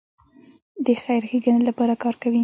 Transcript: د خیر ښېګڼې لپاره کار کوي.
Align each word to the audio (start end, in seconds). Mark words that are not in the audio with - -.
د 0.85 0.87
خیر 1.01 1.21
ښېګڼې 1.29 1.61
لپاره 1.69 1.93
کار 2.03 2.15
کوي. 2.21 2.39